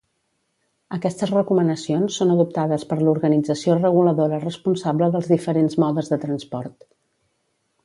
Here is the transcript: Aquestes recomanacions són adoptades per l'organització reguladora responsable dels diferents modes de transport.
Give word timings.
Aquestes 0.95 1.33
recomanacions 1.33 2.17
són 2.21 2.31
adoptades 2.35 2.87
per 2.93 2.97
l'organització 3.03 3.77
reguladora 3.83 4.41
responsable 4.47 5.11
dels 5.17 5.31
diferents 5.35 5.79
modes 5.87 6.13
de 6.15 6.23
transport. 6.27 6.91